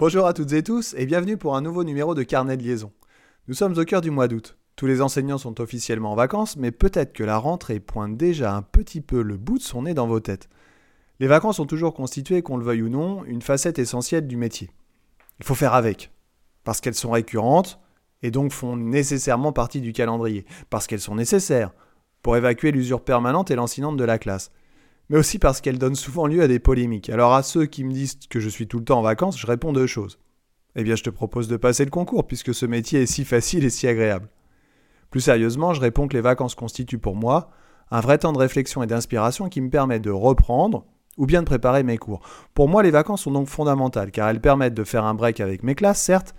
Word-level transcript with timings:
Bonjour 0.00 0.28
à 0.28 0.32
toutes 0.32 0.52
et 0.52 0.62
tous 0.62 0.94
et 0.96 1.06
bienvenue 1.06 1.36
pour 1.36 1.56
un 1.56 1.60
nouveau 1.60 1.82
numéro 1.82 2.14
de 2.14 2.22
Carnet 2.22 2.56
de 2.56 2.62
liaison. 2.62 2.92
Nous 3.48 3.54
sommes 3.54 3.76
au 3.76 3.84
cœur 3.84 4.00
du 4.00 4.12
mois 4.12 4.28
d'août. 4.28 4.56
Tous 4.76 4.86
les 4.86 5.02
enseignants 5.02 5.38
sont 5.38 5.60
officiellement 5.60 6.12
en 6.12 6.14
vacances, 6.14 6.56
mais 6.56 6.70
peut-être 6.70 7.12
que 7.12 7.24
la 7.24 7.36
rentrée 7.36 7.80
pointe 7.80 8.16
déjà 8.16 8.54
un 8.54 8.62
petit 8.62 9.00
peu 9.00 9.22
le 9.22 9.36
bout 9.36 9.58
de 9.58 9.62
son 9.64 9.82
nez 9.82 9.94
dans 9.94 10.06
vos 10.06 10.20
têtes. 10.20 10.48
Les 11.18 11.26
vacances 11.26 11.56
sont 11.56 11.66
toujours 11.66 11.94
constituées, 11.94 12.42
qu'on 12.42 12.58
le 12.58 12.64
veuille 12.64 12.82
ou 12.82 12.88
non, 12.88 13.24
une 13.24 13.42
facette 13.42 13.80
essentielle 13.80 14.28
du 14.28 14.36
métier. 14.36 14.70
Il 15.40 15.44
faut 15.44 15.56
faire 15.56 15.74
avec, 15.74 16.12
parce 16.62 16.80
qu'elles 16.80 16.94
sont 16.94 17.10
récurrentes 17.10 17.80
et 18.22 18.30
donc 18.30 18.52
font 18.52 18.76
nécessairement 18.76 19.52
partie 19.52 19.80
du 19.80 19.92
calendrier, 19.92 20.46
parce 20.70 20.86
qu'elles 20.86 21.00
sont 21.00 21.16
nécessaires 21.16 21.72
pour 22.22 22.36
évacuer 22.36 22.70
l'usure 22.70 23.02
permanente 23.02 23.50
et 23.50 23.56
lancinante 23.56 23.96
de 23.96 24.04
la 24.04 24.20
classe, 24.20 24.52
mais 25.08 25.18
aussi 25.18 25.38
parce 25.38 25.60
qu'elles 25.60 25.78
donnent 25.78 25.94
souvent 25.94 26.26
lieu 26.26 26.42
à 26.42 26.48
des 26.48 26.58
polémiques. 26.58 27.10
Alors 27.10 27.34
à 27.34 27.42
ceux 27.42 27.66
qui 27.66 27.84
me 27.84 27.92
disent 27.92 28.18
que 28.28 28.40
je 28.40 28.48
suis 28.48 28.66
tout 28.66 28.78
le 28.78 28.84
temps 28.84 28.98
en 28.98 29.02
vacances, 29.02 29.38
je 29.38 29.46
réponds 29.46 29.72
deux 29.72 29.86
choses. 29.86 30.18
Eh 30.76 30.84
bien 30.84 30.96
je 30.96 31.02
te 31.02 31.10
propose 31.10 31.48
de 31.48 31.56
passer 31.56 31.84
le 31.84 31.90
concours, 31.90 32.26
puisque 32.26 32.54
ce 32.54 32.66
métier 32.66 33.02
est 33.02 33.06
si 33.06 33.24
facile 33.24 33.64
et 33.64 33.70
si 33.70 33.86
agréable. 33.86 34.28
Plus 35.10 35.20
sérieusement, 35.20 35.72
je 35.72 35.80
réponds 35.80 36.06
que 36.06 36.16
les 36.16 36.20
vacances 36.20 36.54
constituent 36.54 36.98
pour 36.98 37.16
moi 37.16 37.50
un 37.90 38.00
vrai 38.00 38.18
temps 38.18 38.32
de 38.32 38.38
réflexion 38.38 38.82
et 38.82 38.86
d'inspiration 38.86 39.48
qui 39.48 39.60
me 39.60 39.70
permet 39.70 40.00
de 40.00 40.10
reprendre 40.10 40.84
ou 41.16 41.26
bien 41.26 41.40
de 41.40 41.46
préparer 41.46 41.82
mes 41.82 41.98
cours. 41.98 42.20
Pour 42.54 42.68
moi, 42.68 42.82
les 42.82 42.90
vacances 42.90 43.22
sont 43.22 43.32
donc 43.32 43.48
fondamentales 43.48 44.10
car 44.10 44.28
elles 44.28 44.40
permettent 44.40 44.74
de 44.74 44.84
faire 44.84 45.04
un 45.04 45.14
break 45.14 45.40
avec 45.40 45.62
mes 45.62 45.74
classes, 45.74 46.02
certes, 46.02 46.34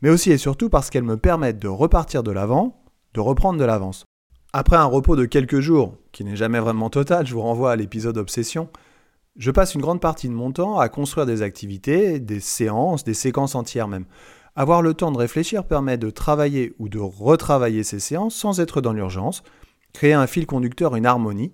mais 0.00 0.10
aussi 0.10 0.30
et 0.30 0.38
surtout 0.38 0.68
parce 0.68 0.90
qu'elles 0.90 1.02
me 1.02 1.16
permettent 1.16 1.58
de 1.58 1.68
repartir 1.68 2.22
de 2.22 2.30
l'avant, 2.30 2.84
de 3.14 3.20
reprendre 3.20 3.58
de 3.58 3.64
l'avance. 3.64 4.04
Après 4.52 4.76
un 4.76 4.84
repos 4.84 5.16
de 5.16 5.24
quelques 5.24 5.60
jours, 5.60 5.96
qui 6.12 6.24
n'est 6.24 6.36
jamais 6.36 6.60
vraiment 6.60 6.88
total, 6.88 7.26
je 7.26 7.34
vous 7.34 7.42
renvoie 7.42 7.72
à 7.72 7.76
l'épisode 7.76 8.16
Obsession, 8.16 8.68
je 9.36 9.50
passe 9.50 9.74
une 9.74 9.82
grande 9.82 10.00
partie 10.00 10.28
de 10.28 10.34
mon 10.34 10.50
temps 10.50 10.78
à 10.78 10.88
construire 10.88 11.26
des 11.26 11.42
activités, 11.42 12.20
des 12.20 12.40
séances, 12.40 13.04
des 13.04 13.14
séquences 13.14 13.54
entières 13.54 13.88
même. 13.88 14.06
Avoir 14.54 14.80
le 14.80 14.94
temps 14.94 15.12
de 15.12 15.18
réfléchir 15.18 15.64
permet 15.64 15.98
de 15.98 16.08
travailler 16.08 16.74
ou 16.78 16.88
de 16.88 16.98
retravailler 16.98 17.84
ces 17.84 18.00
séances 18.00 18.34
sans 18.34 18.60
être 18.60 18.80
dans 18.80 18.94
l'urgence, 18.94 19.42
créer 19.92 20.14
un 20.14 20.26
fil 20.26 20.46
conducteur, 20.46 20.96
une 20.96 21.04
harmonie. 21.04 21.52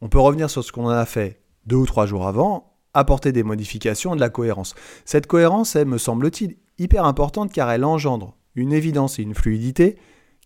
On 0.00 0.08
peut 0.08 0.20
revenir 0.20 0.48
sur 0.48 0.62
ce 0.62 0.70
qu'on 0.70 0.88
a 0.88 1.04
fait 1.06 1.40
deux 1.66 1.76
ou 1.76 1.86
trois 1.86 2.06
jours 2.06 2.28
avant, 2.28 2.74
apporter 2.92 3.32
des 3.32 3.42
modifications 3.42 4.12
et 4.12 4.16
de 4.16 4.20
la 4.20 4.30
cohérence. 4.30 4.76
Cette 5.04 5.26
cohérence 5.26 5.74
est, 5.74 5.84
me 5.84 5.98
semble-t-il, 5.98 6.56
hyper 6.78 7.04
importante 7.04 7.52
car 7.52 7.68
elle 7.70 7.84
engendre 7.84 8.36
une 8.54 8.72
évidence 8.72 9.18
et 9.18 9.22
une 9.22 9.34
fluidité 9.34 9.96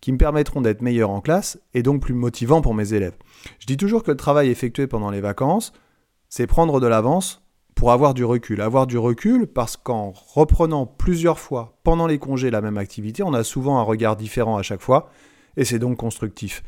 qui 0.01 0.11
me 0.11 0.17
permettront 0.17 0.61
d'être 0.61 0.81
meilleur 0.81 1.09
en 1.09 1.21
classe 1.21 1.59
et 1.73 1.83
donc 1.83 2.01
plus 2.01 2.13
motivant 2.13 2.61
pour 2.61 2.73
mes 2.73 2.93
élèves. 2.93 3.17
Je 3.59 3.65
dis 3.65 3.77
toujours 3.77 4.03
que 4.03 4.11
le 4.11 4.17
travail 4.17 4.49
effectué 4.49 4.87
pendant 4.87 5.11
les 5.11 5.21
vacances, 5.21 5.73
c'est 6.29 6.47
prendre 6.47 6.79
de 6.79 6.87
l'avance 6.87 7.41
pour 7.75 7.91
avoir 7.91 8.13
du 8.13 8.25
recul. 8.25 8.61
Avoir 8.61 8.87
du 8.87 8.97
recul 8.97 9.47
parce 9.47 9.77
qu'en 9.77 10.11
reprenant 10.11 10.85
plusieurs 10.85 11.39
fois 11.39 11.79
pendant 11.83 12.07
les 12.07 12.19
congés 12.19 12.51
la 12.51 12.61
même 12.61 12.77
activité, 12.77 13.23
on 13.23 13.33
a 13.33 13.43
souvent 13.43 13.79
un 13.79 13.83
regard 13.83 14.15
différent 14.15 14.57
à 14.57 14.61
chaque 14.61 14.81
fois, 14.81 15.09
et 15.57 15.65
c'est 15.65 15.79
donc 15.79 15.97
constructif. 15.97 16.63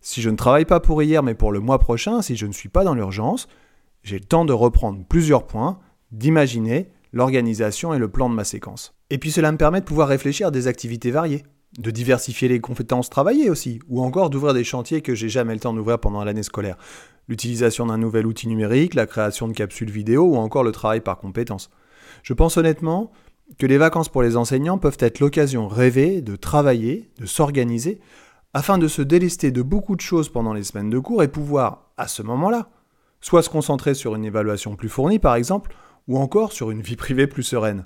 Si 0.00 0.22
je 0.22 0.30
ne 0.30 0.36
travaille 0.36 0.64
pas 0.64 0.80
pour 0.80 1.02
hier 1.02 1.22
mais 1.22 1.34
pour 1.34 1.52
le 1.52 1.60
mois 1.60 1.78
prochain, 1.78 2.20
si 2.22 2.36
je 2.36 2.46
ne 2.46 2.52
suis 2.52 2.68
pas 2.68 2.84
dans 2.84 2.94
l'urgence, 2.94 3.48
j'ai 4.02 4.18
le 4.18 4.24
temps 4.24 4.44
de 4.44 4.52
reprendre 4.52 5.04
plusieurs 5.08 5.46
points, 5.46 5.78
d'imaginer 6.12 6.90
l'organisation 7.12 7.94
et 7.94 7.98
le 7.98 8.08
plan 8.08 8.28
de 8.28 8.34
ma 8.34 8.44
séquence. 8.44 8.94
Et 9.10 9.18
puis 9.18 9.30
cela 9.30 9.52
me 9.52 9.56
permet 9.56 9.80
de 9.80 9.86
pouvoir 9.86 10.08
réfléchir 10.08 10.48
à 10.48 10.50
des 10.50 10.66
activités 10.66 11.10
variées, 11.10 11.44
de 11.78 11.90
diversifier 11.90 12.48
les 12.48 12.60
compétences 12.60 13.10
travaillées 13.10 13.50
aussi, 13.50 13.80
ou 13.88 14.02
encore 14.02 14.30
d'ouvrir 14.30 14.54
des 14.54 14.64
chantiers 14.64 15.02
que 15.02 15.14
j'ai 15.14 15.28
jamais 15.28 15.54
le 15.54 15.60
temps 15.60 15.74
d'ouvrir 15.74 15.98
pendant 15.98 16.24
l'année 16.24 16.42
scolaire 16.42 16.76
l'utilisation 17.28 17.86
d'un 17.86 17.98
nouvel 17.98 18.26
outil 18.26 18.48
numérique, 18.48 18.94
la 18.94 19.06
création 19.06 19.48
de 19.48 19.52
capsules 19.52 19.90
vidéo 19.90 20.24
ou 20.24 20.36
encore 20.36 20.64
le 20.64 20.72
travail 20.72 21.00
par 21.00 21.18
compétences. 21.18 21.70
Je 22.22 22.32
pense 22.32 22.56
honnêtement 22.56 23.12
que 23.58 23.66
les 23.66 23.78
vacances 23.78 24.08
pour 24.08 24.22
les 24.22 24.36
enseignants 24.36 24.78
peuvent 24.78 24.96
être 25.00 25.20
l'occasion 25.20 25.68
rêvée 25.68 26.20
de 26.20 26.36
travailler, 26.36 27.10
de 27.18 27.26
s'organiser, 27.26 28.00
afin 28.54 28.78
de 28.78 28.88
se 28.88 29.02
délester 29.02 29.50
de 29.50 29.62
beaucoup 29.62 29.96
de 29.96 30.00
choses 30.00 30.28
pendant 30.28 30.52
les 30.52 30.64
semaines 30.64 30.90
de 30.90 30.98
cours 30.98 31.22
et 31.22 31.28
pouvoir, 31.28 31.90
à 31.96 32.08
ce 32.08 32.22
moment-là, 32.22 32.70
soit 33.20 33.42
se 33.42 33.50
concentrer 33.50 33.94
sur 33.94 34.14
une 34.14 34.24
évaluation 34.24 34.76
plus 34.76 34.88
fournie 34.88 35.18
par 35.18 35.34
exemple, 35.34 35.74
ou 36.08 36.18
encore 36.18 36.52
sur 36.52 36.70
une 36.70 36.80
vie 36.80 36.96
privée 36.96 37.26
plus 37.26 37.42
sereine. 37.42 37.84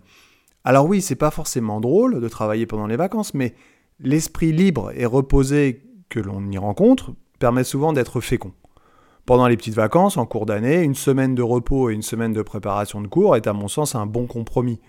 Alors 0.65 0.86
oui, 0.86 1.00
c'est 1.00 1.15
pas 1.15 1.31
forcément 1.31 1.81
drôle 1.81 2.20
de 2.20 2.28
travailler 2.28 2.66
pendant 2.66 2.86
les 2.86 2.97
vacances, 2.97 3.32
mais 3.32 3.54
l'esprit 4.03 4.53
libre 4.53 4.93
et 4.94 5.06
reposé 5.06 5.83
que 6.09 6.21
l'on 6.21 6.50
y 6.50 6.59
rencontre 6.59 7.12
permet 7.38 7.65
souvent 7.65 7.93
d'être 7.93 8.21
fécond. 8.21 8.53
Pendant 9.27 9.47
les 9.47 9.56
petites 9.56 9.75
vacances, 9.75 10.16
en 10.16 10.27
cours 10.27 10.47
d'année, 10.47 10.83
une 10.83 10.94
semaine 10.94 11.34
de 11.34 11.43
repos 11.43 11.91
et 11.91 11.94
une 11.94 12.03
semaine 12.03 12.33
de 12.33 12.43
préparation 12.43 13.00
de 13.00 13.06
cours 13.06 13.37
est 13.37 13.47
à 13.47 13.53
mon 13.53 13.69
sens 13.69 13.94
un 13.94 14.06
bon 14.06 14.27
compromis. 14.27 14.81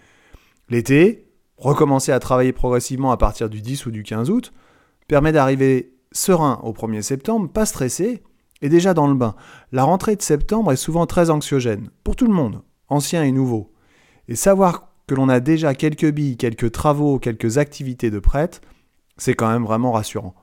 L'été, 0.70 1.28
recommencer 1.58 2.12
à 2.12 2.20
travailler 2.20 2.54
progressivement 2.54 3.12
à 3.12 3.18
partir 3.18 3.50
du 3.50 3.62
10 3.62 3.86
ou 3.86 3.92
du 3.92 4.04
15 4.04 4.30
août, 4.30 4.54
permet 5.08 5.32
d'arriver 5.32 5.94
serein 6.12 6.60
au 6.64 6.72
1er 6.72 7.02
septembre, 7.02 7.50
pas 7.50 7.66
stressé, 7.66 8.24
et 8.62 8.70
déjà 8.70 8.94
dans 8.94 9.08
le 9.08 9.16
bain. 9.16 9.36
La 9.72 9.84
rentrée 9.84 10.16
de 10.16 10.22
septembre 10.22 10.72
est 10.72 10.78
souvent 10.78 11.06
très 11.06 11.30
anxiogène, 11.30 11.90
pour 12.04 12.16
tout 12.16 12.28
le 12.28 12.34
monde, 12.34 12.62
ancien 12.90 13.24
et 13.24 13.32
nouveau. 13.32 13.72
Et 14.28 14.36
savoir 14.36 14.94
que 15.08 15.16
l'on 15.16 15.30
a 15.30 15.40
déjà 15.40 15.74
quelques 15.76 16.12
billes, 16.12 16.38
quelques 16.38 16.72
travaux, 16.72 17.20
quelques 17.20 17.58
activités 17.58 18.12
de 18.12 18.20
prête, 18.20 18.62
c'est 19.22 19.36
quand 19.36 19.52
même 19.52 19.64
vraiment 19.64 19.92
rassurant. 19.92 20.34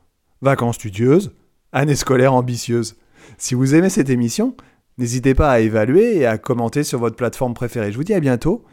Vacances 0.40 0.76
studieuses, 0.76 1.34
année 1.72 1.96
scolaire 1.96 2.32
ambitieuse. 2.32 2.96
Si 3.36 3.56
vous 3.56 3.74
aimez 3.74 3.90
cette 3.90 4.08
émission, 4.08 4.56
n'hésitez 4.98 5.34
pas 5.34 5.50
à 5.50 5.58
évaluer 5.58 6.18
et 6.18 6.26
à 6.26 6.38
commenter 6.38 6.84
sur 6.84 7.00
votre 7.00 7.16
plateforme 7.16 7.54
préférée. 7.54 7.90
Je 7.90 7.96
vous 7.96 8.04
dis 8.04 8.14
à 8.14 8.20
bientôt, 8.20 8.64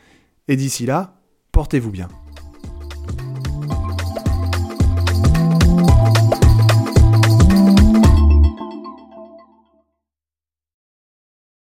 et 0.48 0.58
d'ici 0.58 0.86
là, 0.86 1.16
portez-vous 1.52 1.90
bien. 1.90 2.08